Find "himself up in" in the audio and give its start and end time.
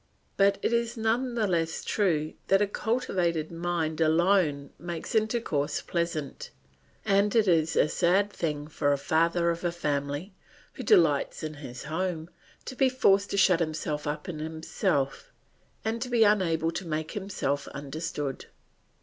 13.59-14.39